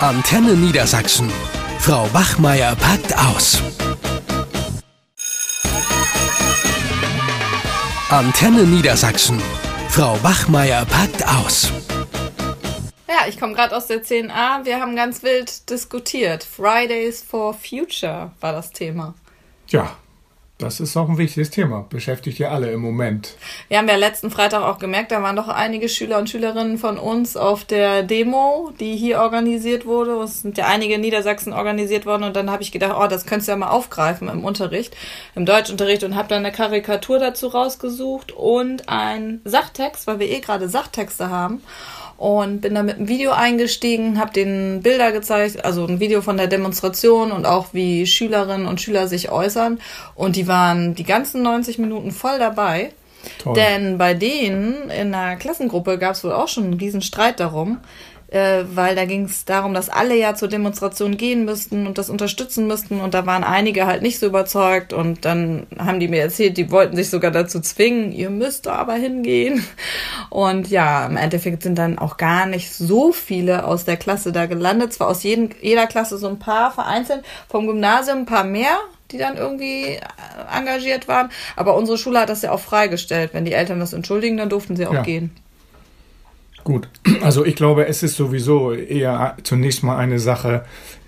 Antenne 0.00 0.52
Niedersachsen. 0.52 1.32
Frau 1.78 2.12
Wachmeier 2.12 2.76
packt 2.76 3.16
aus. 3.16 3.62
Antenne 8.10 8.64
Niedersachsen. 8.64 9.40
Frau 9.88 10.22
Wachmeier 10.22 10.84
packt 10.84 11.26
aus. 11.26 11.72
Ja, 13.08 13.26
ich 13.26 13.40
komme 13.40 13.54
gerade 13.54 13.74
aus 13.74 13.86
der 13.86 14.04
10a. 14.04 14.66
Wir 14.66 14.80
haben 14.80 14.96
ganz 14.96 15.22
wild 15.22 15.70
diskutiert. 15.70 16.44
Fridays 16.44 17.22
for 17.22 17.54
Future 17.54 18.32
war 18.40 18.52
das 18.52 18.72
Thema. 18.72 19.14
Ja, 19.68 19.96
das 20.58 20.80
ist 20.80 20.96
auch 20.96 21.08
ein 21.08 21.18
wichtiges 21.18 21.50
Thema, 21.50 21.84
beschäftigt 21.90 22.38
ja 22.38 22.50
alle 22.50 22.70
im 22.70 22.80
Moment. 22.80 23.34
Wir 23.68 23.76
haben 23.76 23.88
ja 23.88 23.96
letzten 23.96 24.30
Freitag 24.30 24.62
auch 24.62 24.78
gemerkt, 24.78 25.12
da 25.12 25.22
waren 25.22 25.36
doch 25.36 25.48
einige 25.48 25.88
Schüler 25.88 26.18
und 26.18 26.30
Schülerinnen 26.30 26.78
von 26.78 26.98
uns 26.98 27.36
auf 27.36 27.64
der 27.64 28.02
Demo, 28.02 28.72
die 28.80 28.96
hier 28.96 29.20
organisiert 29.20 29.84
wurde. 29.84 30.12
Es 30.22 30.40
sind 30.40 30.56
ja 30.56 30.66
einige 30.66 30.94
in 30.94 31.02
Niedersachsen 31.02 31.52
organisiert 31.52 32.06
worden 32.06 32.24
und 32.24 32.36
dann 32.36 32.50
habe 32.50 32.62
ich 32.62 32.72
gedacht, 32.72 32.96
oh, 32.98 33.06
das 33.06 33.26
könntest 33.26 33.48
du 33.48 33.52
ja 33.52 33.58
mal 33.58 33.68
aufgreifen 33.68 34.28
im 34.28 34.44
Unterricht, 34.44 34.96
im 35.34 35.44
Deutschunterricht 35.44 36.04
und 36.04 36.16
habe 36.16 36.28
dann 36.28 36.44
eine 36.44 36.52
Karikatur 36.52 37.18
dazu 37.18 37.48
rausgesucht 37.48 38.32
und 38.32 38.88
einen 38.88 39.42
Sachtext, 39.44 40.06
weil 40.06 40.20
wir 40.20 40.30
eh 40.30 40.40
gerade 40.40 40.70
Sachtexte 40.70 41.28
haben 41.28 41.62
und 42.16 42.60
bin 42.60 42.74
da 42.74 42.82
mit 42.82 42.96
einem 42.96 43.08
Video 43.08 43.32
eingestiegen, 43.32 44.18
habe 44.18 44.32
den 44.32 44.82
Bilder 44.82 45.12
gezeigt, 45.12 45.64
also 45.64 45.86
ein 45.86 46.00
Video 46.00 46.22
von 46.22 46.36
der 46.36 46.46
Demonstration 46.46 47.32
und 47.32 47.46
auch 47.46 47.68
wie 47.72 48.06
Schülerinnen 48.06 48.66
und 48.66 48.80
Schüler 48.80 49.08
sich 49.08 49.30
äußern 49.30 49.80
und 50.14 50.36
die 50.36 50.48
waren 50.48 50.94
die 50.94 51.04
ganzen 51.04 51.42
90 51.42 51.78
Minuten 51.78 52.10
voll 52.10 52.38
dabei. 52.38 52.92
Toll. 53.38 53.54
Denn 53.54 53.98
bei 53.98 54.14
denen 54.14 54.88
in 54.88 55.10
der 55.10 55.36
Klassengruppe 55.36 55.98
gab 55.98 56.12
es 56.12 56.22
wohl 56.22 56.32
auch 56.32 56.48
schon 56.48 56.64
einen 56.64 56.74
riesen 56.74 57.02
Streit 57.02 57.40
darum, 57.40 57.78
äh, 58.28 58.64
weil 58.74 58.96
da 58.96 59.04
ging 59.04 59.24
es 59.24 59.44
darum, 59.44 59.74
dass 59.74 59.88
alle 59.88 60.16
ja 60.16 60.34
zur 60.34 60.48
Demonstration 60.48 61.16
gehen 61.16 61.44
müssten 61.44 61.86
und 61.86 61.98
das 61.98 62.10
unterstützen 62.10 62.66
müssten 62.66 63.00
und 63.00 63.14
da 63.14 63.24
waren 63.26 63.44
einige 63.44 63.86
halt 63.86 64.02
nicht 64.02 64.18
so 64.18 64.26
überzeugt 64.26 64.92
und 64.92 65.24
dann 65.24 65.66
haben 65.78 66.00
die 66.00 66.08
mir 66.08 66.22
erzählt, 66.22 66.56
die 66.56 66.70
wollten 66.70 66.96
sich 66.96 67.10
sogar 67.10 67.30
dazu 67.30 67.60
zwingen, 67.60 68.12
ihr 68.12 68.30
müsst 68.30 68.68
aber 68.68 68.94
hingehen 68.94 69.64
und 70.30 70.68
ja, 70.68 71.06
im 71.06 71.16
Endeffekt 71.16 71.62
sind 71.62 71.78
dann 71.78 71.98
auch 71.98 72.16
gar 72.16 72.46
nicht 72.46 72.72
so 72.72 73.12
viele 73.12 73.64
aus 73.64 73.84
der 73.84 73.96
Klasse 73.96 74.32
da 74.32 74.46
gelandet, 74.46 74.92
zwar 74.92 75.08
aus 75.08 75.22
jeden, 75.22 75.50
jeder 75.60 75.86
Klasse 75.86 76.18
so 76.18 76.28
ein 76.28 76.38
paar 76.38 76.72
vereinzelt, 76.72 77.24
vom 77.48 77.66
Gymnasium 77.66 78.18
ein 78.18 78.26
paar 78.26 78.44
mehr, 78.44 78.78
die 79.10 79.18
dann 79.18 79.36
irgendwie 79.36 79.84
äh, 79.84 80.00
engagiert 80.52 81.08
waren. 81.08 81.30
Aber 81.54 81.76
unsere 81.76 81.98
Schule 81.98 82.20
hat 82.20 82.28
das 82.28 82.42
ja 82.42 82.52
auch 82.52 82.60
freigestellt. 82.60 83.30
Wenn 83.32 83.44
die 83.44 83.52
Eltern 83.52 83.80
das 83.80 83.92
entschuldigen, 83.92 84.36
dann 84.36 84.48
durften 84.48 84.76
sie 84.76 84.86
auch 84.86 84.94
ja. 84.94 85.02
gehen. 85.02 85.30
Gut, 86.66 86.88
also 87.22 87.44
ich 87.44 87.54
glaube, 87.54 87.86
es 87.86 88.02
ist 88.02 88.16
sowieso 88.16 88.72
eher 88.72 89.36
zunächst 89.44 89.84
mal 89.84 89.98
eine 89.98 90.18
Sache, 90.18 90.64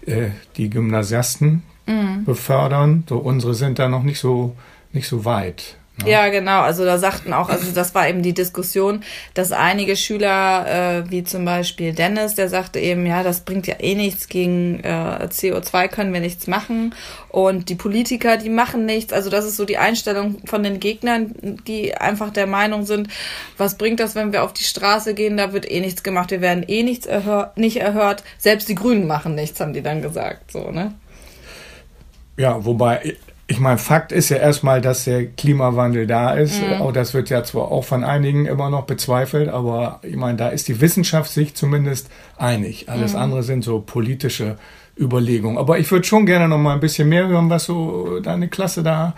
äh, 0.07 0.29
die 0.57 0.71
Gymnasiasten 0.71 1.65
mhm. 1.85 2.25
befördern. 2.25 3.03
So 3.09 3.19
unsere 3.19 3.55
sind 3.55 3.81
da 3.81 3.89
noch 3.89 4.05
nicht 4.05 4.21
so 4.21 4.55
nicht 4.93 5.09
so 5.09 5.25
weit. 5.25 5.77
Ne? 6.05 6.11
Ja, 6.11 6.29
genau. 6.29 6.61
Also 6.61 6.85
da 6.85 6.99
sagten 6.99 7.33
auch, 7.33 7.49
also 7.49 7.73
das 7.73 7.95
war 7.95 8.09
eben 8.09 8.23
die 8.23 8.33
Diskussion, 8.33 9.03
dass 9.35 9.53
einige 9.53 9.97
Schüler, 9.97 11.03
äh, 11.05 11.11
wie 11.11 11.25
zum 11.25 11.45
Beispiel 11.45 11.93
Dennis, 11.93 12.35
der 12.35 12.49
sagte 12.49 12.79
eben, 12.79 13.05
ja, 13.07 13.23
das 13.23 13.41
bringt 13.41 13.67
ja 13.67 13.75
eh 13.81 13.95
nichts 13.95 14.29
gegen 14.29 14.81
äh, 14.85 15.29
CO2 15.31 15.89
können 15.89 16.13
wir 16.13 16.21
nichts 16.21 16.47
machen. 16.47 16.95
Und 17.29 17.69
die 17.69 17.75
Politiker, 17.75 18.37
die 18.37 18.51
machen 18.51 18.87
nichts. 18.87 19.13
Also 19.13 19.31
das 19.31 19.45
ist 19.45 19.57
so 19.57 19.65
die 19.65 19.79
Einstellung 19.79 20.39
von 20.45 20.63
den 20.63 20.81
Gegnern, 20.81 21.35
die 21.67 21.95
einfach 21.95 22.31
der 22.31 22.47
Meinung 22.47 22.87
sind, 22.87 23.09
was 23.57 23.77
bringt 23.77 24.01
das, 24.01 24.15
wenn 24.15 24.33
wir 24.33 24.45
auf 24.45 24.53
die 24.53 24.65
Straße 24.65 25.15
gehen, 25.15 25.37
da 25.37 25.53
wird 25.53 25.71
eh 25.71 25.81
nichts 25.81 26.03
gemacht, 26.03 26.31
wir 26.31 26.41
werden 26.41 26.65
eh 26.67 26.83
nichts 26.83 27.07
erhör 27.07 27.53
nicht 27.57 27.79
erhört. 27.79 28.23
Selbst 28.39 28.69
die 28.69 28.75
Grünen 28.75 29.07
machen 29.07 29.35
nichts, 29.35 29.61
haben 29.61 29.73
die 29.73 29.83
dann 29.83 30.03
gesagt, 30.03 30.53
so, 30.53 30.71
ne? 30.71 30.95
Ja, 32.37 32.65
wobei 32.65 33.17
ich 33.51 33.61
meine, 33.61 33.79
Fakt 33.79 34.13
ist 34.13 34.29
ja 34.29 34.37
erstmal, 34.37 34.83
dass 34.83 35.05
der 35.05 35.27
Klimawandel 35.27 36.07
da 36.07 36.35
ist. 36.35 36.63
Mhm. 36.63 36.83
Auch 36.83 36.93
das 36.93 37.15
wird 37.15 37.31
ja 37.31 37.43
zwar 37.45 37.73
auch 37.73 37.83
von 37.83 38.05
einigen 38.05 38.45
immer 38.45 38.69
noch 38.69 38.85
bezweifelt, 38.85 39.49
aber 39.49 40.01
ich 40.03 40.17
meine, 40.17 40.37
da 40.37 40.51
ist 40.51 40.69
die 40.69 40.83
Wissenschaft 40.83 41.33
sich 41.33 41.55
zumindest 41.55 42.11
einig. 42.37 42.91
Alles 42.91 43.15
mhm. 43.15 43.21
andere 43.21 43.43
sind 43.43 43.65
so 43.65 43.81
politische 43.81 44.59
Überlegungen. 44.99 45.59
Aber 45.59 45.79
ich 45.79 45.91
würde 45.91 46.07
schon 46.07 46.27
gerne 46.27 46.49
noch 46.49 46.59
mal 46.59 46.75
ein 46.75 46.81
bisschen 46.81 47.09
mehr 47.09 47.29
hören, 47.29 47.51
was 47.51 47.65
so 47.65 48.21
deine 48.21 48.49
Klasse 48.49 48.83
da 48.83 49.15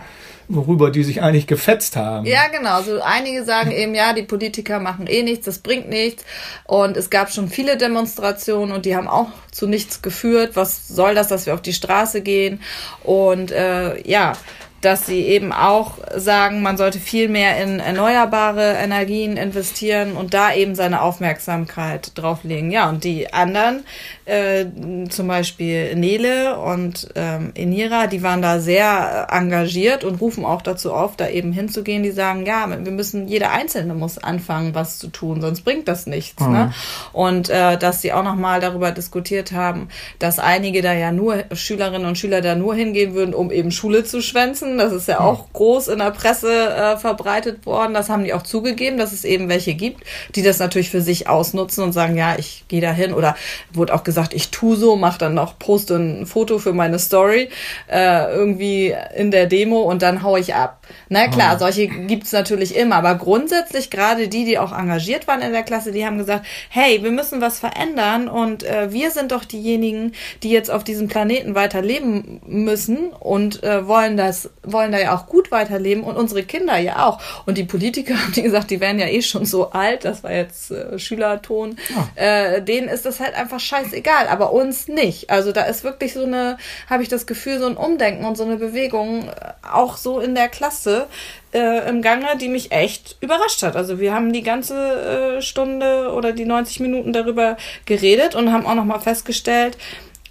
worüber 0.55 0.91
die 0.91 1.03
sich 1.03 1.21
eigentlich 1.21 1.47
gefetzt 1.47 1.95
haben. 1.95 2.25
Ja, 2.25 2.47
genau. 2.51 2.81
So 2.81 3.01
einige 3.01 3.43
sagen 3.43 3.71
eben, 3.71 3.95
ja, 3.95 4.13
die 4.13 4.23
Politiker 4.23 4.79
machen 4.79 5.07
eh 5.07 5.23
nichts, 5.23 5.45
das 5.45 5.59
bringt 5.59 5.89
nichts. 5.89 6.25
Und 6.65 6.97
es 6.97 7.09
gab 7.09 7.31
schon 7.31 7.49
viele 7.49 7.77
Demonstrationen 7.77 8.73
und 8.73 8.85
die 8.85 8.95
haben 8.95 9.07
auch 9.07 9.29
zu 9.51 9.67
nichts 9.67 10.01
geführt. 10.01 10.51
Was 10.55 10.87
soll 10.87 11.15
das, 11.15 11.27
dass 11.27 11.45
wir 11.45 11.53
auf 11.53 11.61
die 11.61 11.73
Straße 11.73 12.21
gehen? 12.21 12.61
Und 13.03 13.51
äh, 13.51 14.01
ja, 14.07 14.33
dass 14.81 15.05
sie 15.05 15.21
eben 15.21 15.53
auch 15.53 15.97
sagen, 16.15 16.63
man 16.63 16.75
sollte 16.75 16.99
viel 16.99 17.29
mehr 17.29 17.61
in 17.63 17.79
erneuerbare 17.79 18.73
Energien 18.73 19.37
investieren 19.37 20.13
und 20.13 20.33
da 20.33 20.53
eben 20.53 20.73
seine 20.73 21.03
Aufmerksamkeit 21.03 22.11
drauflegen. 22.15 22.71
Ja, 22.71 22.89
und 22.89 23.03
die 23.03 23.31
anderen, 23.31 23.85
äh, 24.31 24.65
zum 25.09 25.27
Beispiel 25.27 25.93
Nele 25.95 26.57
und 26.57 27.09
ähm, 27.15 27.51
Enira, 27.53 28.07
die 28.07 28.23
waren 28.23 28.41
da 28.41 28.61
sehr 28.61 29.27
engagiert 29.29 30.05
und 30.05 30.21
rufen 30.21 30.45
auch 30.45 30.61
dazu 30.61 30.93
auf, 30.93 31.17
da 31.17 31.27
eben 31.27 31.51
hinzugehen. 31.51 32.01
Die 32.01 32.11
sagen, 32.11 32.45
ja, 32.45 32.69
wir 32.69 32.91
müssen, 32.91 33.27
jeder 33.27 33.51
Einzelne 33.51 33.93
muss 33.93 34.17
anfangen, 34.17 34.73
was 34.73 34.99
zu 34.99 35.09
tun, 35.09 35.41
sonst 35.41 35.61
bringt 35.61 35.89
das 35.89 36.07
nichts. 36.07 36.41
Ne? 36.41 36.47
Mhm. 36.47 36.53
Ne? 36.53 36.73
Und 37.11 37.49
äh, 37.49 37.77
dass 37.77 38.01
sie 38.01 38.13
auch 38.13 38.23
nochmal 38.23 38.61
darüber 38.61 38.91
diskutiert 38.91 39.51
haben, 39.51 39.89
dass 40.19 40.39
einige 40.39 40.81
da 40.81 40.93
ja 40.93 41.11
nur 41.11 41.43
Schülerinnen 41.51 42.07
und 42.07 42.17
Schüler 42.17 42.39
da 42.39 42.55
nur 42.55 42.73
hingehen 42.73 43.13
würden, 43.13 43.33
um 43.33 43.51
eben 43.51 43.71
Schule 43.71 44.05
zu 44.05 44.21
schwänzen. 44.21 44.77
Das 44.77 44.93
ist 44.93 45.09
ja 45.09 45.19
auch 45.19 45.51
groß 45.51 45.89
in 45.89 45.99
der 45.99 46.11
Presse 46.11 46.69
äh, 46.69 46.97
verbreitet 46.97 47.65
worden. 47.65 47.93
Das 47.93 48.07
haben 48.07 48.23
die 48.23 48.33
auch 48.33 48.43
zugegeben, 48.43 48.97
dass 48.97 49.11
es 49.11 49.25
eben 49.25 49.49
welche 49.49 49.73
gibt, 49.73 50.05
die 50.35 50.41
das 50.41 50.59
natürlich 50.59 50.89
für 50.89 51.01
sich 51.01 51.27
ausnutzen 51.27 51.83
und 51.83 51.91
sagen, 51.91 52.15
ja, 52.15 52.35
ich 52.37 52.63
gehe 52.69 52.79
da 52.79 52.93
hin. 52.93 53.13
Oder 53.13 53.35
wurde 53.73 53.93
auch 53.93 54.05
gesagt, 54.05 54.20
ich 54.33 54.51
tu 54.51 54.75
so, 54.75 54.95
mach 54.95 55.17
dann 55.17 55.33
noch, 55.33 55.57
poste 55.59 55.95
ein 55.95 56.25
Foto 56.25 56.59
für 56.59 56.73
meine 56.73 56.99
Story 56.99 57.49
äh, 57.87 58.31
irgendwie 58.33 58.95
in 59.15 59.31
der 59.31 59.47
Demo 59.47 59.81
und 59.81 60.01
dann 60.01 60.23
hau 60.23 60.37
ich 60.37 60.53
ab. 60.55 60.79
Na 61.09 61.27
klar, 61.27 61.55
oh. 61.55 61.59
solche 61.59 61.87
gibt's 61.87 62.31
natürlich 62.31 62.75
immer. 62.75 62.97
Aber 62.97 63.15
grundsätzlich 63.15 63.89
gerade 63.89 64.27
die, 64.27 64.45
die 64.45 64.59
auch 64.59 64.77
engagiert 64.77 65.27
waren 65.27 65.41
in 65.41 65.51
der 65.51 65.63
Klasse, 65.63 65.91
die 65.91 66.05
haben 66.05 66.17
gesagt, 66.17 66.45
hey, 66.69 67.03
wir 67.03 67.11
müssen 67.11 67.41
was 67.41 67.59
verändern 67.59 68.27
und 68.27 68.63
äh, 68.63 68.91
wir 68.91 69.11
sind 69.11 69.31
doch 69.31 69.45
diejenigen, 69.45 70.13
die 70.43 70.49
jetzt 70.49 70.71
auf 70.71 70.83
diesem 70.83 71.07
Planeten 71.07 71.55
weiter 71.55 71.81
leben 71.81 72.41
müssen 72.45 73.11
und 73.11 73.63
äh, 73.63 73.87
wollen 73.87 74.17
das 74.17 74.49
wollen 74.63 74.91
da 74.91 74.99
ja 74.99 75.15
auch 75.15 75.27
gut 75.27 75.51
weiterleben 75.51 76.03
und 76.03 76.15
unsere 76.15 76.43
Kinder 76.43 76.77
ja 76.77 77.07
auch. 77.07 77.19
Und 77.45 77.57
die 77.57 77.63
Politiker 77.63 78.13
haben 78.21 78.33
die 78.33 78.43
gesagt, 78.43 78.71
die 78.71 78.79
werden 78.79 78.99
ja 78.99 79.07
eh 79.07 79.21
schon 79.21 79.45
so 79.45 79.71
alt, 79.71 80.05
das 80.05 80.23
war 80.23 80.31
jetzt 80.31 80.71
äh, 80.71 80.99
Schülerton, 80.99 81.77
ja. 81.89 82.23
äh, 82.23 82.61
denen 82.61 82.87
ist 82.87 83.05
das 83.05 83.19
halt 83.19 83.35
einfach 83.35 83.59
scheißegal, 83.59 84.00
aber 84.09 84.53
uns 84.53 84.87
nicht. 84.87 85.29
Also 85.29 85.51
da 85.51 85.63
ist 85.63 85.83
wirklich 85.83 86.13
so 86.13 86.23
eine, 86.23 86.57
habe 86.89 87.03
ich 87.03 87.09
das 87.09 87.25
Gefühl, 87.25 87.59
so 87.59 87.67
ein 87.67 87.77
Umdenken 87.77 88.25
und 88.25 88.35
so 88.35 88.43
eine 88.43 88.57
Bewegung, 88.57 89.29
äh, 89.29 89.53
auch 89.71 89.97
so 89.97 90.19
in 90.19 90.35
der 90.35 90.49
Klasse, 90.49 91.07
äh, 91.53 91.87
im 91.89 92.01
Gange, 92.01 92.37
die 92.39 92.49
mich 92.49 92.71
echt 92.71 93.17
überrascht 93.21 93.63
hat. 93.63 93.75
Also 93.75 93.99
wir 93.99 94.13
haben 94.13 94.33
die 94.33 94.43
ganze 94.43 95.37
äh, 95.37 95.41
Stunde 95.41 96.11
oder 96.13 96.31
die 96.31 96.45
90 96.45 96.79
Minuten 96.79 97.13
darüber 97.13 97.57
geredet 97.85 98.35
und 98.35 98.51
haben 98.51 98.65
auch 98.65 98.75
nochmal 98.75 98.99
festgestellt, 98.99 99.77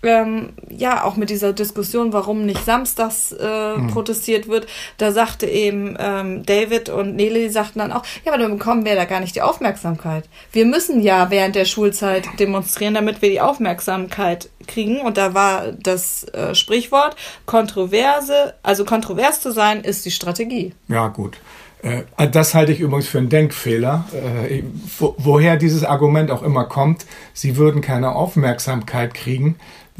ähm, 0.03 0.51
ja, 0.69 1.05
auch 1.05 1.17
mit 1.17 1.31
dieser 1.31 1.53
Diskussion, 1.53 2.13
warum 2.13 2.47
nicht 2.47 2.65
samstags 2.65 3.33
äh, 3.33 3.77
mhm. 3.77 3.89
protestiert 3.89 4.49
wird, 4.49 4.67
da 4.97 5.13
sagte 5.13 5.47
eben 5.47 5.97
ähm, 5.99 6.45
David 6.45 6.89
und 6.89 7.17
Nele, 7.17 7.41
die 7.41 7.49
sagten 7.49 7.81
dann 7.81 7.93
auch, 7.93 8.05
ja, 8.25 8.33
aber 8.33 8.43
dann 8.43 8.57
bekommen 8.59 8.85
wir 8.85 8.95
da 8.95 9.05
gar 9.05 9.21
nicht 9.21 9.35
die 9.35 9.43
Aufmerksamkeit. 9.43 10.29
Wir 10.53 10.67
müssen 10.67 11.01
ja 11.01 11.31
während 11.31 11.55
der 11.55 11.65
Schulzeit 11.65 12.25
demonstrieren, 12.39 12.95
damit 12.95 13.23
wir 13.23 13.31
die 13.31 13.41
Aufmerksamkeit 13.41 14.49
kriegen. 14.67 15.01
Und 15.01 15.17
da 15.17 15.35
war 15.35 15.73
das 15.73 16.25
äh, 16.25 16.55
Sprichwort, 16.55 17.17
kontroverse, 17.47 18.55
also 18.63 18.85
kontrovers 18.85 19.41
zu 19.41 19.53
sein, 19.53 19.81
ist 19.81 20.05
die 20.05 20.11
Strategie. 20.11 20.73
Ja, 20.89 21.09
gut. 21.09 21.39
Äh, 21.83 22.29
das 22.29 22.55
halte 22.55 22.73
ich 22.73 22.81
übrigens 22.81 23.09
für 23.09 23.19
einen 23.19 23.29
Denkfehler. 23.29 24.05
Äh, 24.13 24.63
woher 24.99 25.57
dieses 25.57 25.85
Argument 25.85 26.31
auch 26.31 26.43
immer 26.43 26.65
kommt, 26.65 27.07
sie 27.33 27.57
würden 27.57 27.81
keine 27.81 28.15
Aufmerksamkeit 28.15 29.15
kriegen, 29.15 29.57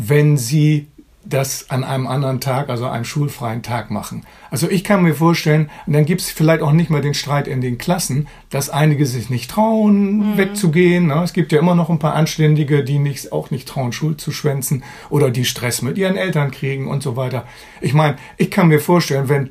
wenn 0.09 0.37
sie 0.37 0.89
das 1.23 1.69
an 1.69 1.85
einem 1.85 2.07
anderen 2.07 2.41
Tag, 2.41 2.71
also 2.71 2.87
einem 2.87 3.05
schulfreien 3.05 3.63
Tag 3.63 3.91
machen. 3.91 4.25
Also 4.51 4.71
ich 4.71 4.85
kann 4.85 5.03
mir 5.03 5.15
vorstellen, 5.15 5.71
und 5.87 5.93
dann 5.93 6.07
gibt 6.07 6.23
es 6.23 6.31
vielleicht 6.31 6.63
auch 6.63 6.73
nicht 6.73 6.89
mehr 6.89 7.03
den 7.03 7.13
Streit 7.13 7.47
in 7.47 7.61
den 7.61 7.77
Klassen, 7.77 8.27
dass 8.49 8.71
einige 8.71 9.05
sich 9.05 9.29
nicht 9.29 9.51
trauen, 9.51 10.33
mhm. 10.33 10.37
wegzugehen. 10.39 11.09
Ne? 11.09 11.23
Es 11.23 11.35
gibt 11.35 11.53
ja 11.53 11.59
immer 11.59 11.75
noch 11.75 11.91
ein 11.91 11.99
paar 11.99 12.15
Anständige, 12.15 12.85
die 12.85 12.99
nicht, 12.99 13.33
auch 13.33 13.51
nicht 13.51 13.69
trauen, 13.69 13.93
Schul 13.93 14.17
zu 14.17 14.33
schwänzen 14.33 14.83
oder 15.11 15.31
die 15.31 15.45
Stress 15.45 15.83
mit 15.83 15.99
ihren 15.99 16.17
Eltern 16.17 16.51
kriegen 16.51 16.89
und 16.89 17.03
so 17.03 17.17
weiter. 17.17 17.45
Ich 17.83 17.93
meine, 17.93 18.17
ich 18.39 18.51
kann 18.51 18.69
mir 18.69 18.81
vorstellen, 18.81 19.29
wenn 19.29 19.51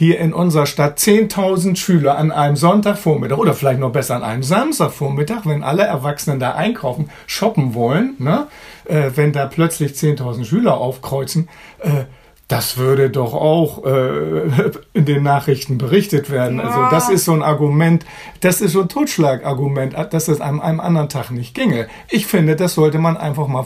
hier 0.00 0.18
in 0.18 0.32
unserer 0.32 0.64
Stadt 0.64 0.98
10.000 0.98 1.76
Schüler 1.76 2.16
an 2.16 2.32
einem 2.32 2.56
Sonntagvormittag 2.56 3.36
oder 3.36 3.52
vielleicht 3.52 3.80
noch 3.80 3.92
besser 3.92 4.16
an 4.16 4.22
einem 4.22 4.42
Samstagvormittag, 4.42 5.44
wenn 5.44 5.62
alle 5.62 5.82
Erwachsenen 5.82 6.40
da 6.40 6.52
einkaufen, 6.52 7.10
shoppen 7.26 7.74
wollen, 7.74 8.14
ne? 8.18 8.46
Äh, 8.86 9.10
wenn 9.16 9.34
da 9.34 9.44
plötzlich 9.44 9.92
10.000 9.92 10.46
Schüler 10.46 10.78
aufkreuzen, 10.78 11.50
äh, 11.80 12.04
das 12.50 12.76
würde 12.76 13.10
doch 13.10 13.32
auch 13.32 13.84
äh, 13.84 14.70
in 14.92 15.04
den 15.04 15.22
Nachrichten 15.22 15.78
berichtet 15.78 16.30
werden. 16.30 16.58
Ja. 16.58 16.64
Also 16.64 16.90
das 16.90 17.08
ist 17.08 17.24
so 17.24 17.32
ein 17.32 17.42
Argument, 17.42 18.04
das 18.40 18.60
ist 18.60 18.72
so 18.72 18.80
ein 18.82 18.88
Totschlagargument, 18.88 19.94
dass 20.10 20.26
es 20.26 20.40
an 20.40 20.60
einem 20.60 20.80
anderen 20.80 21.08
Tag 21.08 21.30
nicht 21.30 21.54
ginge. 21.54 21.86
Ich 22.08 22.26
finde, 22.26 22.56
das 22.56 22.74
sollte 22.74 22.98
man 22.98 23.16
einfach 23.16 23.46
mal 23.46 23.64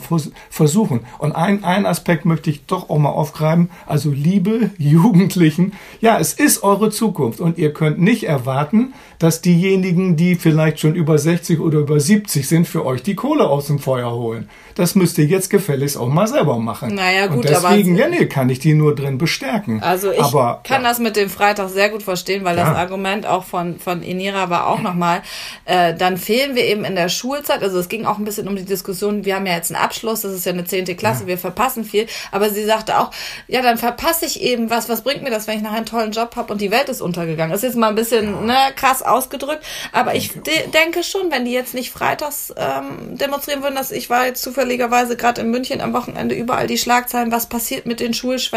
versuchen. 0.51 1.01
Und 1.17 1.31
ein, 1.31 1.63
ein 1.63 1.87
Aspekt 1.87 2.25
möchte 2.25 2.51
ich 2.51 2.67
doch 2.67 2.89
auch 2.91 2.99
mal 2.99 3.09
aufgreifen. 3.09 3.71
Also 3.87 4.11
liebe 4.11 4.69
Jugendlichen, 4.77 5.73
ja, 5.99 6.19
es 6.19 6.33
ist 6.33 6.61
eure 6.61 6.91
Zukunft 6.91 7.39
und 7.39 7.57
ihr 7.57 7.73
könnt 7.73 7.99
nicht 7.99 8.25
erwarten, 8.25 8.93
dass 9.17 9.41
diejenigen, 9.41 10.15
die 10.15 10.35
vielleicht 10.35 10.79
schon 10.79 10.93
über 10.93 11.17
60 11.17 11.59
oder 11.59 11.79
über 11.79 11.99
70 11.99 12.47
sind, 12.47 12.67
für 12.67 12.85
euch 12.85 13.01
die 13.01 13.15
Kohle 13.15 13.47
aus 13.47 13.65
dem 13.65 13.79
Feuer 13.79 14.13
holen. 14.13 14.47
Das 14.75 14.93
müsst 14.93 15.17
ihr 15.17 15.25
jetzt 15.25 15.49
gefälligst 15.49 15.97
auch 15.97 16.09
mal 16.09 16.27
selber 16.27 16.59
machen. 16.59 16.93
Naja, 16.93 17.27
gut, 17.27 17.37
und 17.37 17.49
deswegen, 17.49 17.99
aber. 17.99 18.09
Nee, 18.09 18.25
kann 18.25 18.49
ich 18.49 18.59
die 18.59 18.74
nur 18.77 18.95
drin 18.95 19.17
bestärken. 19.17 19.81
Also 19.81 20.11
ich 20.11 20.19
aber, 20.19 20.61
kann 20.63 20.83
ja. 20.83 20.89
das 20.89 20.99
mit 20.99 21.15
dem 21.15 21.29
Freitag 21.29 21.69
sehr 21.69 21.89
gut 21.89 22.03
verstehen, 22.03 22.43
weil 22.43 22.57
ja. 22.57 22.65
das 22.65 22.77
Argument 22.77 23.25
auch 23.25 23.43
von, 23.43 23.79
von 23.79 24.01
Inira 24.03 24.49
war 24.49 24.67
auch 24.67 24.79
nochmal, 24.81 25.21
äh, 25.65 25.93
dann 25.93 26.17
fehlen 26.17 26.55
wir 26.55 26.65
eben 26.65 26.85
in 26.85 26.95
der 26.95 27.09
Schulzeit. 27.09 27.63
Also 27.63 27.79
es 27.79 27.89
ging 27.89 28.05
auch 28.05 28.17
ein 28.17 28.25
bisschen 28.25 28.47
um 28.47 28.55
die 28.55 28.65
Diskussion, 28.65 29.25
wir 29.25 29.35
haben 29.35 29.45
ja 29.45 29.53
jetzt 29.53 29.73
einen 29.73 29.83
Abschluss, 29.83 30.21
das 30.21 30.33
ist 30.33 30.45
ja 30.45 30.51
eine 30.51 30.65
zehnte 30.65 30.95
Klasse, 30.95 31.23
ja. 31.23 31.27
wir 31.27 31.37
verpassen 31.37 31.83
viel. 31.83 32.07
Aber 32.31 32.49
sie 32.49 32.65
sagte 32.65 32.99
auch, 32.99 33.11
ja, 33.47 33.61
dann 33.61 33.77
verpasse 33.77 34.25
ich 34.25 34.41
eben 34.41 34.69
was, 34.69 34.89
was 34.89 35.01
bringt 35.01 35.23
mir 35.23 35.31
das, 35.31 35.47
wenn 35.47 35.57
ich 35.57 35.63
nachher 35.63 35.77
einen 35.77 35.85
tollen 35.85 36.11
Job 36.11 36.35
habe 36.35 36.51
und 36.51 36.61
die 36.61 36.71
Welt 36.71 36.89
ist 36.89 37.01
untergegangen. 37.01 37.51
Das 37.51 37.61
ist 37.61 37.69
jetzt 37.69 37.77
mal 37.77 37.89
ein 37.89 37.95
bisschen 37.95 38.45
ne, 38.45 38.55
krass 38.75 39.01
ausgedrückt, 39.01 39.63
aber 39.91 40.15
ich 40.15 40.31
de 40.33 40.69
denke 40.73 41.03
schon, 41.03 41.31
wenn 41.31 41.45
die 41.45 41.51
jetzt 41.51 41.73
nicht 41.73 41.91
freitags 41.91 42.53
ähm, 42.57 43.17
demonstrieren 43.17 43.63
würden, 43.63 43.75
dass 43.75 43.91
ich 43.91 44.09
war 44.09 44.25
jetzt 44.25 44.41
zufälligerweise 44.41 45.15
gerade 45.15 45.41
in 45.41 45.51
München 45.51 45.81
am 45.81 45.93
Wochenende 45.93 46.35
überall 46.35 46.67
die 46.67 46.77
Schlagzeilen, 46.77 47.31
was 47.31 47.47
passiert 47.47 47.85
mit 47.85 47.99
den 47.99 48.13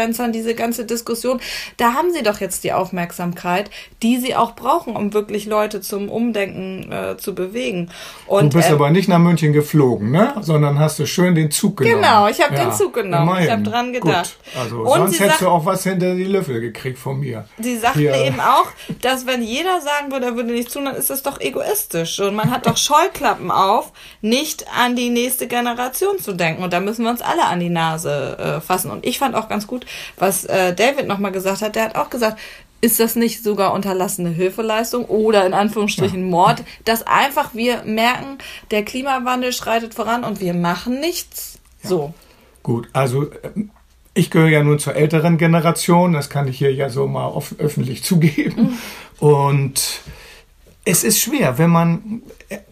Schulschwänzern, 0.09 0.31
diese 0.31 0.55
ganze 0.55 0.85
Diskussion, 0.85 1.39
da 1.77 1.93
haben 1.93 2.11
sie 2.13 2.23
doch 2.23 2.39
jetzt 2.39 2.63
die 2.63 2.73
Aufmerksamkeit, 2.73 3.69
die 4.01 4.17
sie 4.17 4.35
auch 4.35 4.55
brauchen, 4.55 4.95
um 4.95 5.13
wirklich 5.13 5.45
Leute 5.45 5.81
zum 5.81 6.09
Umdenken 6.09 6.91
äh, 6.91 7.17
zu 7.17 7.35
bewegen. 7.35 7.89
Und, 8.27 8.53
du 8.53 8.57
bist 8.57 8.69
äh, 8.69 8.73
aber 8.73 8.89
nicht 8.91 9.07
nach 9.07 9.19
München 9.19 9.53
geflogen, 9.53 10.11
ne? 10.11 10.35
Sondern 10.41 10.79
hast 10.79 10.99
du 10.99 11.05
schön 11.05 11.35
den 11.35 11.51
Zug 11.51 11.77
genommen. 11.77 12.01
Genau, 12.01 12.27
ich 12.27 12.41
habe 12.41 12.55
ja, 12.55 12.65
den 12.65 12.73
Zug 12.73 12.93
genommen. 12.93 13.23
Immerhin. 13.23 13.45
Ich 13.45 13.51
habe 13.51 13.63
dran 13.63 13.93
gedacht. 13.93 14.37
Gut. 14.43 14.61
Also 14.61 14.77
und 14.81 14.87
sonst 14.87 15.19
hättest 15.19 15.39
sagt, 15.39 15.41
du 15.41 15.47
auch 15.47 15.65
was 15.65 15.83
hinter 15.83 16.15
die 16.15 16.23
Löffel 16.23 16.59
gekriegt 16.61 16.97
von 16.97 17.19
mir. 17.19 17.45
Sie 17.59 17.77
sagten 17.77 17.99
Hier. 17.99 18.15
eben 18.15 18.39
auch, 18.39 18.67
dass 19.01 19.25
wenn 19.25 19.43
jeder 19.43 19.81
sagen 19.81 20.11
würde, 20.11 20.27
er 20.27 20.35
würde 20.35 20.51
nicht 20.51 20.71
tun, 20.71 20.85
dann 20.85 20.95
ist 20.95 21.09
das 21.09 21.23
doch 21.23 21.39
egoistisch. 21.39 22.19
Und 22.19 22.35
man 22.35 22.51
hat 22.51 22.65
doch 22.65 22.77
Scheuklappen 22.89 23.51
auf, 23.51 23.91
nicht 24.21 24.65
an 24.75 24.95
die 24.95 25.09
nächste 25.09 25.47
Generation 25.47 26.19
zu 26.19 26.33
denken. 26.33 26.63
Und 26.63 26.73
da 26.73 26.79
müssen 26.79 27.03
wir 27.03 27.11
uns 27.11 27.21
alle 27.21 27.45
an 27.45 27.59
die 27.59 27.69
Nase 27.69 28.37
äh, 28.39 28.61
fassen. 28.61 28.91
Und 28.91 29.05
ich 29.05 29.19
fand 29.19 29.35
auch 29.35 29.49
ganz 29.49 29.67
gut, 29.67 29.85
was 30.17 30.45
äh, 30.45 30.73
David 30.73 31.07
nochmal 31.07 31.31
gesagt 31.31 31.61
hat. 31.61 31.75
Der 31.75 31.85
hat 31.85 31.95
auch 31.95 32.09
gesagt, 32.09 32.39
ist 32.81 32.99
das 32.99 33.15
nicht 33.15 33.43
sogar 33.43 33.73
unterlassene 33.73 34.29
Hilfeleistung 34.29 35.05
oder 35.05 35.45
in 35.45 35.53
Anführungsstrichen 35.53 36.21
ja. 36.21 36.25
Mord, 36.25 36.63
dass 36.85 37.05
einfach 37.05 37.53
wir 37.53 37.83
merken, 37.83 38.37
der 38.71 38.83
Klimawandel 38.83 39.51
schreitet 39.51 39.93
voran 39.93 40.23
und 40.23 40.39
wir 40.39 40.53
machen 40.53 40.99
nichts. 40.99 41.59
Ja. 41.83 41.89
So. 41.89 42.13
Gut, 42.63 42.89
also 42.93 43.23
äh, 43.23 43.49
ich 44.13 44.31
gehöre 44.31 44.49
ja 44.49 44.63
nun 44.63 44.79
zur 44.79 44.95
älteren 44.95 45.37
Generation, 45.37 46.13
das 46.13 46.29
kann 46.29 46.47
ich 46.47 46.57
hier 46.57 46.73
ja 46.73 46.89
so 46.89 47.07
mal 47.07 47.31
öffentlich 47.57 48.03
zugeben. 48.03 48.77
Mhm. 49.21 49.27
Und 49.27 50.01
es 50.85 51.03
ist 51.03 51.19
schwer, 51.19 51.57
wenn 51.57 51.69
man 51.69 52.21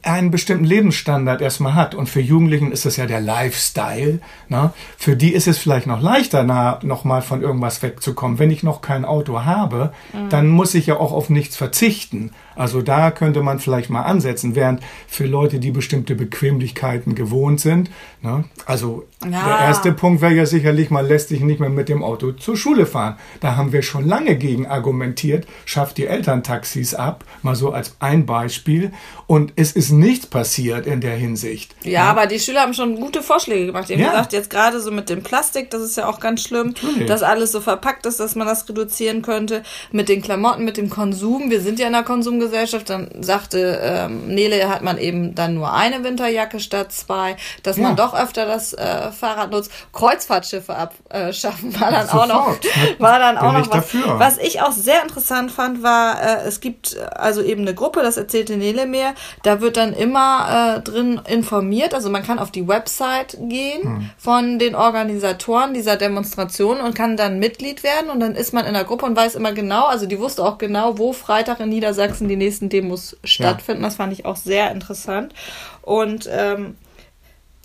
einen 0.01 0.31
bestimmten 0.31 0.63
Lebensstandard 0.63 1.42
erstmal 1.42 1.75
hat. 1.75 1.94
Und 1.94 2.07
für 2.07 2.21
Jugendlichen 2.21 2.71
ist 2.71 2.86
es 2.86 2.98
ja 2.98 3.06
der 3.06 3.21
Lifestyle. 3.21 4.19
Ne? 4.48 4.71
Für 4.98 5.15
die 5.15 5.33
ist 5.33 5.48
es 5.48 5.57
vielleicht 5.57 5.88
noch 5.88 6.01
leichter, 6.01 6.44
na, 6.44 6.80
noch 6.83 7.04
mal 7.04 7.21
von 7.21 7.42
irgendwas 7.42 7.83
wegzukommen. 7.83 8.39
Wenn 8.39 8.50
ich 8.50 8.63
noch 8.63 8.81
kein 8.81 9.06
Auto 9.06 9.44
habe, 9.44 9.92
mhm. 10.13 10.30
dann 10.30 10.48
muss 10.48 10.74
ich 10.74 10.88
ja 10.88 10.98
auch 10.98 11.12
auf 11.12 11.30
nichts 11.30 11.57
verzichten. 11.57 12.31
Also 12.57 12.81
da 12.81 13.12
könnte 13.12 13.44
man 13.44 13.59
vielleicht 13.59 13.89
mal 13.89 14.01
ansetzen, 14.01 14.56
während 14.56 14.81
für 15.07 15.27
Leute, 15.27 15.59
die 15.59 15.69
bestimmte 15.69 16.15
Bequemlichkeiten 16.15 17.13
gewohnt 17.13 17.59
sind, 17.59 17.92
ne? 18.21 18.45
also 18.65 19.06
ja. 19.24 19.30
der 19.30 19.59
erste 19.68 19.92
Punkt 19.92 20.21
wäre 20.21 20.33
ja 20.33 20.45
sicherlich, 20.48 20.89
man 20.89 21.07
lässt 21.07 21.30
sich 21.30 21.42
nicht 21.42 21.59
mehr 21.59 21.69
mit 21.69 21.88
dem 21.88 22.04
Auto 22.04 22.31
zur 22.31 22.57
Schule 22.57 22.88
fahren. 22.88 23.18
Da 23.42 23.56
haben 23.56 23.74
wir 23.74 23.83
schon 23.83 24.07
lange 24.07 24.38
gegen 24.38 24.65
argumentiert, 24.65 25.45
schafft 25.65 25.98
die 25.98 26.07
Elterntaxis 26.07 26.95
ab, 26.95 27.24
mal 27.44 27.56
so 27.56 27.71
als 27.71 27.96
ein 27.99 28.25
Beispiel. 28.25 28.91
Und 29.25 29.53
es 29.55 29.71
ist 29.71 29.91
nichts 29.91 30.27
passiert 30.27 30.85
in 30.85 31.01
der 31.01 31.15
Hinsicht. 31.15 31.75
Ja, 31.83 31.91
ja, 31.91 32.03
aber 32.05 32.27
die 32.27 32.39
Schüler 32.39 32.61
haben 32.61 32.73
schon 32.73 32.99
gute 32.99 33.21
Vorschläge 33.21 33.67
gemacht. 33.67 33.89
Haben 33.89 33.99
ja. 33.99 34.11
gesagt, 34.11 34.33
jetzt 34.33 34.49
gerade 34.49 34.79
so 34.79 34.91
mit 34.91 35.09
dem 35.09 35.23
Plastik, 35.23 35.69
das 35.71 35.81
ist 35.81 35.97
ja 35.97 36.07
auch 36.07 36.19
ganz 36.19 36.44
schlimm, 36.44 36.67
Natürlich. 36.67 37.07
dass 37.07 37.23
alles 37.23 37.51
so 37.51 37.61
verpackt 37.61 38.05
ist, 38.05 38.19
dass 38.19 38.35
man 38.35 38.47
das 38.47 38.67
reduzieren 38.69 39.21
könnte. 39.21 39.63
Mit 39.91 40.09
den 40.09 40.21
Klamotten, 40.21 40.63
mit 40.63 40.77
dem 40.77 40.89
Konsum. 40.89 41.49
Wir 41.49 41.61
sind 41.61 41.79
ja 41.79 41.88
in 41.88 41.94
der 41.94 42.03
Konsumgesellschaft 42.03 42.67
Gesellschaft, 42.67 42.89
dann 42.89 43.23
sagte 43.23 43.79
ähm, 43.81 44.27
Nele, 44.27 44.69
hat 44.69 44.81
man 44.81 44.97
eben 44.97 45.35
dann 45.35 45.53
nur 45.53 45.73
eine 45.73 46.03
Winterjacke 46.03 46.59
statt 46.59 46.91
zwei, 46.91 47.38
dass 47.63 47.77
ja. 47.77 47.83
man 47.83 47.95
doch 47.95 48.13
öfter 48.13 48.45
das 48.45 48.73
äh, 48.73 49.11
Fahrrad 49.11 49.51
nutzt. 49.51 49.71
Kreuzfahrtschiffe 49.94 50.75
abschaffen 50.75 51.79
war 51.79 51.91
dann 51.91 52.07
Sofort. 52.07 52.31
auch 52.31 52.47
noch, 52.47 52.99
war 52.99 53.19
dann 53.19 53.38
auch 53.38 53.53
noch 53.53 53.67
was. 53.67 53.69
Dafür. 53.69 54.19
Was 54.19 54.38
ich 54.38 54.61
auch 54.61 54.71
sehr 54.71 55.01
interessant 55.03 55.51
fand, 55.51 55.83
war, 55.83 56.21
äh, 56.21 56.47
es 56.47 56.59
gibt 56.59 56.97
also 56.97 57.41
eben 57.41 57.61
eine 57.61 57.73
Gruppe, 57.73 57.87
das 57.95 58.18
erzählte 58.18 58.57
Nele 58.57 58.86
mir, 58.86 59.13
da 59.44 59.60
wird 59.60 59.78
dann 59.78 59.94
immer 59.94 60.78
äh, 60.78 60.81
drin 60.81 61.19
informiert, 61.28 61.94
also 61.94 62.10
man 62.10 62.24
kann 62.24 62.39
auf 62.39 62.51
die 62.51 62.68
Website 62.68 63.38
gehen 63.42 63.84
hm. 63.84 64.10
von 64.18 64.60
den 64.60 64.75
Organisatoren 64.75 65.74
dieser 65.74 65.98
Demonstration 65.98 66.80
und 66.80 66.95
kann 66.95 67.18
dann 67.18 67.39
Mitglied 67.39 67.84
werden 67.84 68.10
und 68.10 68.19
dann 68.19 68.36
ist 68.36 68.54
man 68.54 68.66
in 68.66 68.74
der 68.74 68.86
Gruppe 68.86 69.06
und 69.06 69.18
weiß 69.18 69.36
immer 69.36 69.51
genau, 69.51 69.86
also 69.86 70.06
die 70.06 70.19
wusste 70.19 70.45
auch 70.45 70.57
genau, 70.57 70.98
wo 70.98 71.12
Freitag 71.12 71.60
in 71.60 71.69
Niedersachsen 71.69 72.28
die 72.28 72.38
die 72.38 72.45
nächsten 72.45 72.69
Demos 72.69 73.18
stattfinden. 73.24 73.81
Ja. 73.81 73.88
Das 73.88 73.95
fand 73.95 74.13
ich 74.13 74.25
auch 74.25 74.36
sehr 74.36 74.72
interessant. 74.72 75.33
Und 75.81 76.30
ähm, 76.31 76.75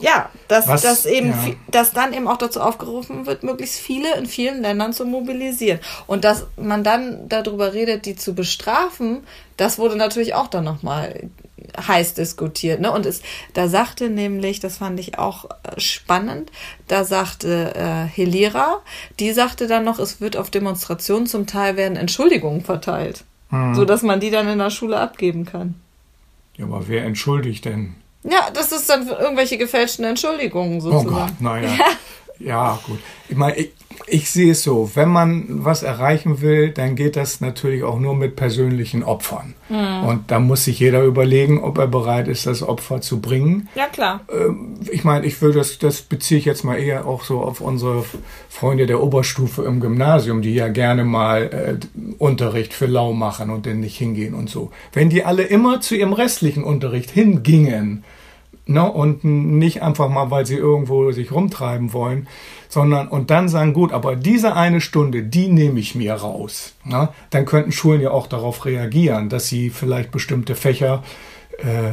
ja, 0.03 0.31
dass, 0.49 0.67
Was, 0.67 0.83
dass 0.83 1.07
eben, 1.07 1.31
ja. 1.31 1.55
dass 1.71 1.93
dann 1.93 2.13
eben 2.13 2.27
auch 2.27 2.37
dazu 2.37 2.61
aufgerufen 2.61 3.25
wird, 3.27 3.45
möglichst 3.45 3.79
viele 3.79 4.17
in 4.17 4.27
vielen 4.27 4.61
Ländern 4.61 4.93
zu 4.93 5.05
mobilisieren. 5.05 5.79
Und 6.07 6.25
dass 6.25 6.47
man 6.57 6.83
dann 6.83 7.29
darüber 7.29 7.73
redet, 7.73 8.05
die 8.05 8.17
zu 8.17 8.35
bestrafen, 8.35 9.23
das 9.57 9.79
wurde 9.79 9.97
natürlich 9.97 10.35
auch 10.35 10.49
dann 10.49 10.65
nochmal 10.65 11.31
heiß 11.79 12.15
diskutiert. 12.15 12.81
Ne? 12.81 12.91
Und 12.91 13.07
es, 13.07 13.23
da 13.55 13.69
sagte 13.69 14.11
nämlich, 14.11 14.59
das 14.59 14.79
fand 14.79 14.99
ich 14.99 15.19
auch 15.19 15.45
äh, 15.45 15.81
spannend, 15.81 16.51
da 16.89 17.05
sagte 17.05 17.73
äh, 17.75 18.05
Helira, 18.09 18.83
die 19.21 19.33
sagte 19.33 19.69
dann 19.69 19.85
noch, 19.85 20.01
es 20.01 20.21
wird 20.21 20.37
auf 20.37 20.51
Demonstrationen 20.51 21.27
zum 21.27 21.47
Teil 21.47 21.77
werden 21.77 21.97
Entschuldigungen 21.97 22.63
verteilt. 22.63 23.25
Hm. 23.51 23.75
So 23.75 23.85
dass 23.85 24.03
man 24.03 24.19
die 24.19 24.31
dann 24.31 24.49
in 24.49 24.59
der 24.59 24.71
Schule 24.71 24.99
abgeben 24.99 25.45
kann. 25.45 25.77
Ja, 26.57 26.65
aber 26.65 26.89
wer 26.89 27.05
entschuldigt 27.05 27.65
denn? 27.65 27.95
Ja, 28.25 28.51
das 28.53 28.73
ist 28.73 28.89
dann 28.89 29.09
irgendwelche 29.09 29.59
gefälschten 29.59 30.05
Entschuldigungen 30.05 30.81
sozusagen. 30.81 31.09
Oh 31.09 31.19
Gott, 31.27 31.41
naja. 31.41 31.69
Ja. 31.69 31.87
ja, 32.39 32.81
gut. 32.87 33.01
Ich 33.29 33.37
meine, 33.37 33.57
ich, 33.57 33.73
ich 34.07 34.31
sehe 34.31 34.53
es 34.53 34.63
so, 34.63 34.91
wenn 34.95 35.09
man 35.09 35.45
was 35.49 35.83
erreichen 35.83 36.41
will, 36.41 36.71
dann 36.71 36.97
geht 36.97 37.17
das 37.17 37.41
natürlich 37.41 37.83
auch 37.83 37.99
nur 37.99 38.15
mit 38.15 38.37
persönlichen 38.37 39.03
Opfern. 39.03 39.55
Mhm. 39.69 40.05
Und 40.05 40.31
da 40.31 40.39
muss 40.39 40.65
sich 40.65 40.79
jeder 40.79 41.03
überlegen, 41.03 41.63
ob 41.63 41.79
er 41.79 41.87
bereit 41.87 42.29
ist, 42.29 42.47
das 42.47 42.63
Opfer 42.63 43.01
zu 43.01 43.21
bringen. 43.21 43.69
Ja, 43.75 43.87
klar. 43.87 44.21
Ähm, 44.31 44.75
ich 44.91 45.05
meine, 45.05 45.27
ich 45.27 45.41
will 45.43 45.53
das, 45.53 45.79
das 45.79 46.03
beziehe 46.03 46.39
ich 46.39 46.45
jetzt 46.45 46.65
mal 46.65 46.77
eher 46.77 47.07
auch 47.07 47.25
so 47.25 47.41
auf 47.41 47.61
unsere 47.61 48.05
Freunde 48.49 48.87
der 48.87 49.03
Oberstufe 49.03 49.63
im 49.63 49.81
Gymnasium, 49.81 50.43
die 50.43 50.55
ja 50.55 50.69
gerne 50.69 51.05
mal 51.05 51.79
äh, 51.81 52.15
Unterricht 52.19 52.75
für 52.75 52.87
lau 52.87 53.13
machen 53.13 53.51
und 53.51 53.67
dann 53.67 53.81
nicht 53.81 53.97
hingehen 53.97 54.35
und 54.35 54.51
so. 54.51 54.71
Wenn 54.93 55.11
die 55.11 55.25
alle 55.25 55.43
immer 55.43 55.81
zu 55.81 55.97
ihrem 55.97 56.13
restlichen 56.13 56.65
Unterricht 56.65 57.11
hingingen, 57.11 58.05
ne, 58.73 58.91
und 58.91 59.25
nicht 59.25 59.83
einfach 59.83 60.09
mal, 60.09 60.31
weil 60.31 60.47
sie 60.47 60.57
irgendwo 60.57 61.13
sich 61.13 61.33
rumtreiben 61.33 61.93
wollen, 61.93 62.27
sondern 62.69 63.09
und 63.09 63.31
dann 63.31 63.49
sagen, 63.49 63.73
gut, 63.73 63.93
aber 63.93 64.17
diese 64.17 64.55
eine 64.55 64.81
Stunde, 64.81 65.23
die 65.23 65.49
nehme 65.49 65.79
ich 65.79 65.95
mir 65.95 66.15
raus. 66.15 66.75
Ne? 66.85 67.09
Dann 67.31 67.45
könnten 67.45 67.73
Schulen 67.73 68.01
ja 68.01 68.11
auch 68.11 68.27
darauf 68.27 68.65
reagieren, 68.65 69.29
dass 69.29 69.49
sie 69.49 69.71
vielleicht 69.71 70.11
bestimmte 70.11 70.55
Fächer 70.55 71.03
äh, 71.59 71.93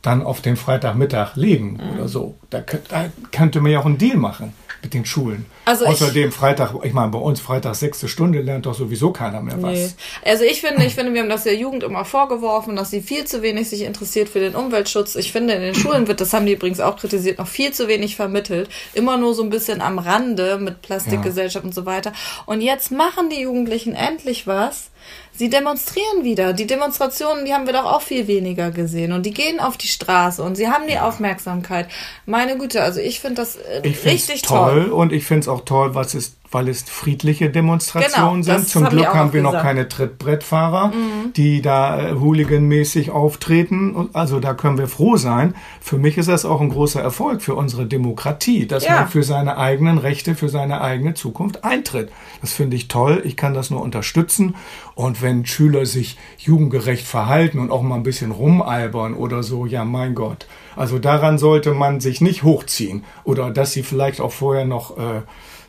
dann 0.00 0.22
auf 0.22 0.40
den 0.40 0.56
Freitagmittag 0.56 1.36
legen 1.36 1.80
mhm. 1.82 1.96
oder 1.96 2.08
so. 2.08 2.36
Da, 2.50 2.60
da 2.60 3.06
könnte 3.30 3.60
man 3.60 3.72
ja 3.72 3.80
auch 3.80 3.86
einen 3.86 3.98
Deal 3.98 4.16
machen 4.16 4.52
mit 4.82 4.94
den 4.94 5.04
Schulen. 5.04 5.46
Also 5.64 5.86
Außerdem 5.86 6.28
ich, 6.28 6.34
Freitag, 6.34 6.74
ich 6.82 6.92
meine, 6.92 7.10
bei 7.10 7.18
uns 7.18 7.40
Freitag 7.40 7.74
sechste 7.76 8.08
Stunde 8.08 8.40
lernt 8.40 8.66
doch 8.66 8.74
sowieso 8.74 9.12
keiner 9.12 9.40
mehr 9.40 9.62
was. 9.62 9.72
Nee. 9.72 9.88
Also 10.24 10.44
ich 10.44 10.60
finde, 10.60 10.84
ich 10.84 10.94
finde, 10.94 11.14
wir 11.14 11.22
haben 11.22 11.28
das 11.28 11.44
der 11.44 11.56
Jugend 11.56 11.82
immer 11.82 12.04
vorgeworfen, 12.04 12.76
dass 12.76 12.90
sie 12.90 13.00
viel 13.00 13.24
zu 13.24 13.42
wenig 13.42 13.68
sich 13.68 13.82
interessiert 13.82 14.28
für 14.28 14.40
den 14.40 14.54
Umweltschutz. 14.54 15.14
Ich 15.14 15.32
finde, 15.32 15.54
in 15.54 15.62
den 15.62 15.74
Schulen 15.74 16.08
wird, 16.08 16.20
das 16.20 16.32
haben 16.32 16.46
die 16.46 16.52
übrigens 16.52 16.80
auch 16.80 16.96
kritisiert, 16.96 17.38
noch 17.38 17.48
viel 17.48 17.72
zu 17.72 17.88
wenig 17.88 18.16
vermittelt. 18.16 18.68
Immer 18.94 19.16
nur 19.16 19.34
so 19.34 19.42
ein 19.42 19.50
bisschen 19.50 19.80
am 19.80 19.98
Rande 19.98 20.58
mit 20.58 20.82
Plastikgesellschaft 20.82 21.64
ja. 21.64 21.68
und 21.68 21.74
so 21.74 21.86
weiter. 21.86 22.12
Und 22.46 22.60
jetzt 22.60 22.90
machen 22.90 23.30
die 23.30 23.42
Jugendlichen 23.42 23.94
endlich 23.94 24.46
was 24.46 24.91
Sie 25.34 25.50
demonstrieren 25.50 26.24
wieder. 26.24 26.52
Die 26.52 26.66
Demonstrationen, 26.66 27.44
die 27.44 27.52
haben 27.52 27.66
wir 27.66 27.72
doch 27.72 27.84
auch 27.84 28.02
viel 28.02 28.26
weniger 28.26 28.70
gesehen. 28.70 29.12
Und 29.12 29.26
die 29.26 29.32
gehen 29.32 29.60
auf 29.60 29.76
die 29.76 29.88
Straße 29.88 30.42
und 30.42 30.56
sie 30.56 30.68
haben 30.68 30.86
die. 30.86 31.02
Aufmerksamkeit. 31.02 31.88
Meine 32.26 32.56
Güte, 32.56 32.82
also 32.82 33.00
ich 33.00 33.20
finde 33.20 33.36
das 33.36 33.56
äh, 33.56 33.80
ich 33.82 34.04
richtig 34.04 34.42
toll. 34.42 34.84
toll. 34.84 34.92
Und 34.92 35.12
ich 35.12 35.24
finde 35.24 35.40
es 35.40 35.48
auch 35.48 35.64
toll, 35.64 35.94
was 35.94 36.14
es 36.14 36.36
weil 36.52 36.68
es 36.68 36.82
friedliche 36.82 37.50
Demonstrationen 37.50 38.42
genau, 38.42 38.58
sind. 38.58 38.68
Zum 38.68 38.84
Glück 38.84 39.08
haben 39.08 39.32
wir 39.32 39.42
noch 39.42 39.54
keine 39.54 39.88
Trittbrettfahrer, 39.88 40.88
mhm. 40.88 41.32
die 41.34 41.62
da 41.62 42.10
äh, 42.10 42.14
hooliganmäßig 42.14 43.10
auftreten. 43.10 44.10
Also 44.12 44.38
da 44.38 44.52
können 44.54 44.78
wir 44.78 44.86
froh 44.86 45.16
sein. 45.16 45.54
Für 45.80 45.96
mich 45.96 46.18
ist 46.18 46.28
das 46.28 46.44
auch 46.44 46.60
ein 46.60 46.68
großer 46.68 47.00
Erfolg 47.00 47.42
für 47.42 47.54
unsere 47.54 47.86
Demokratie, 47.86 48.66
dass 48.66 48.84
ja. 48.84 48.96
man 48.96 49.08
für 49.08 49.22
seine 49.22 49.56
eigenen 49.56 49.98
Rechte, 49.98 50.34
für 50.34 50.50
seine 50.50 50.82
eigene 50.82 51.14
Zukunft 51.14 51.64
eintritt. 51.64 52.12
Das 52.42 52.52
finde 52.52 52.76
ich 52.76 52.88
toll. 52.88 53.22
Ich 53.24 53.36
kann 53.36 53.54
das 53.54 53.70
nur 53.70 53.80
unterstützen. 53.80 54.54
Und 54.94 55.22
wenn 55.22 55.46
Schüler 55.46 55.86
sich 55.86 56.18
jugendgerecht 56.36 57.06
verhalten 57.06 57.58
und 57.58 57.70
auch 57.70 57.82
mal 57.82 57.94
ein 57.94 58.02
bisschen 58.02 58.30
rumalbern 58.30 59.14
oder 59.14 59.42
so, 59.42 59.64
ja 59.64 59.84
mein 59.84 60.14
Gott. 60.14 60.46
Also 60.76 60.98
daran 60.98 61.38
sollte 61.38 61.72
man 61.72 62.00
sich 62.00 62.20
nicht 62.20 62.42
hochziehen. 62.42 63.04
Oder 63.24 63.50
dass 63.50 63.72
sie 63.72 63.82
vielleicht 63.82 64.20
auch 64.20 64.32
vorher 64.32 64.66
noch 64.66 64.98
äh, 64.98 65.22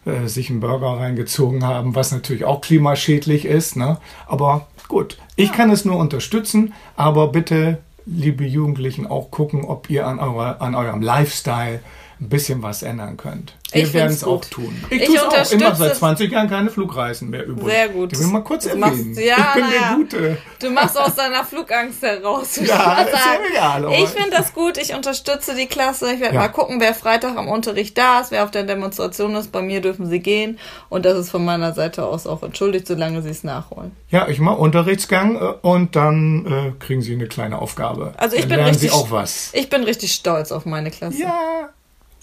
äh, 0.05 0.27
sich 0.27 0.50
einen 0.50 0.60
Burger 0.60 1.00
reingezogen 1.00 1.65
haben, 1.65 1.95
was 1.95 2.12
natürlich 2.12 2.45
auch 2.45 2.62
klimaschädlich 2.62 3.45
ist. 3.45 3.75
Ne? 3.75 3.98
Aber 4.27 4.67
gut, 4.88 5.17
ich 5.36 5.51
kann 5.51 5.69
es 5.69 5.86
nur 5.86 5.98
unterstützen, 5.98 6.74
aber 6.95 7.29
bitte, 7.29 7.79
liebe 8.05 8.43
Jugendlichen, 8.45 9.07
auch 9.07 9.31
gucken, 9.31 9.63
ob 9.63 9.89
ihr 9.89 10.07
an, 10.07 10.19
eurer, 10.19 10.62
an 10.62 10.75
eurem 10.75 11.01
Lifestyle 11.01 11.79
ein 12.24 12.30
bisschen 12.30 12.63
was 12.63 12.84
ändern 12.84 13.18
könnt. 13.18 13.53
Wir 13.74 13.92
werden 13.94 14.12
es 14.12 14.24
auch 14.24 14.46
tun. 14.46 14.84
Ich, 14.89 15.01
ich 15.01 15.20
auch. 15.20 15.51
Ich 15.51 15.60
mache 15.60 15.75
seit 15.75 15.96
20 15.96 16.32
Jahren 16.32 16.48
keine 16.48 16.70
Flugreisen 16.70 17.30
mehr 17.30 17.44
übrigens. 17.46 17.72
Sehr 17.72 17.89
gut. 17.89 18.13
Ich 18.13 18.20
will 18.20 18.27
mal 18.27 18.44
kurz 18.44 18.65
erwähnen. 18.68 19.15
Ja, 19.15 19.56
ich 19.56 19.62
bin 19.62 19.65
der 19.72 19.96
Gute. 19.96 20.38
Du 20.60 20.70
machst 20.70 20.98
aus 20.98 21.15
deiner 21.15 21.44
Flugangst 21.44 22.01
heraus. 22.01 22.56
ja, 22.63 23.01
ist 23.01 23.13
ja 23.13 23.38
egal. 23.51 23.92
Ich 23.94 24.10
finde 24.10 24.30
das 24.32 24.53
gut. 24.53 24.77
Ich 24.77 24.94
unterstütze 24.94 25.56
die 25.56 25.65
Klasse. 25.65 26.13
Ich 26.13 26.20
werde 26.20 26.36
ja. 26.36 26.42
mal 26.42 26.50
gucken, 26.50 26.80
wer 26.80 26.94
Freitag 26.94 27.36
am 27.36 27.48
Unterricht 27.48 27.98
da 27.98 28.22
ist, 28.22 28.32
wer 28.32 28.44
auf 28.44 28.51
der 28.51 28.63
Demonstration 28.63 29.36
ist. 29.36 29.51
Bei 29.51 29.62
mir 29.62 29.82
dürfen 29.82 30.08
sie 30.08 30.20
gehen. 30.20 30.60
Und 30.89 31.06
das 31.06 31.18
ist 31.18 31.32
von 31.32 31.44
meiner 31.44 31.74
Seite 31.74 32.06
aus 32.06 32.27
auch 32.27 32.44
entschuldigt, 32.44 32.88
solange 32.88 33.22
sie 33.24 33.30
es 33.30 33.44
nachholen. 33.44 33.92
Ja, 34.10 34.27
ich 34.27 34.39
mache 34.39 34.58
Unterrichtsgang 34.58 35.36
äh, 35.36 35.53
und 35.62 35.96
dann 35.96 36.46
äh, 36.46 36.84
kriegen 36.84 37.01
sie 37.01 37.13
eine 37.13 37.27
kleine 37.27 37.60
Aufgabe. 37.60 38.13
Also 38.18 38.36
ich 38.36 38.44
dann 38.44 38.50
bin 38.50 38.58
lernen 38.60 38.74
richtig, 38.74 38.92
sie 38.92 38.96
auch 38.96 39.10
was. 39.10 39.50
Ich 39.53 39.70
bin 39.70 39.84
richtig 39.84 40.13
stolz 40.13 40.51
auf 40.51 40.65
meine 40.65 40.92
Klasse. 40.92 41.20
Ja. 41.20 41.73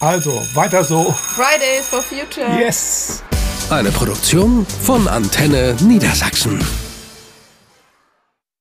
Also, 0.01 0.43
weiter 0.55 0.83
so. 0.83 1.13
Fridays 1.13 1.87
for 1.89 2.01
Future. 2.01 2.59
Yes. 2.59 3.23
Eine 3.69 3.91
Produktion 3.91 4.67
von 4.83 5.07
Antenne 5.07 5.77
Niedersachsen. 5.83 6.59